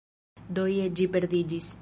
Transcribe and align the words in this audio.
Do 0.59 0.65
ie 0.77 0.89
ĝi 1.01 1.09
perdiĝis. 1.17 1.73